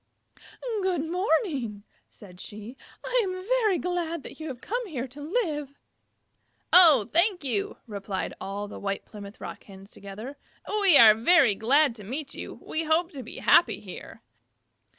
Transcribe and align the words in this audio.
"Good 0.81 1.05
morning," 1.07 1.83
said 2.09 2.39
she. 2.39 2.75
"I 3.05 3.21
am 3.23 3.33
very 3.45 3.77
glad 3.77 4.23
that 4.23 4.39
you 4.39 4.47
have 4.47 4.59
come 4.59 4.87
here 4.87 5.07
to 5.07 5.21
live." 5.21 5.77
"Oh, 6.73 7.07
thank 7.13 7.43
you," 7.43 7.77
replied 7.85 8.33
all 8.41 8.67
the 8.67 8.79
White 8.79 9.05
Plymouth 9.05 9.39
Rocks 9.39 9.91
together. 9.91 10.37
"We 10.81 10.97
are 10.97 11.13
very 11.13 11.53
glad 11.53 11.93
to 11.97 12.03
meet 12.03 12.33
you. 12.33 12.55
We 12.63 12.85
hope 12.85 13.11
to 13.11 13.21
be 13.21 13.37
happy 13.41 13.79
here." 13.79 14.23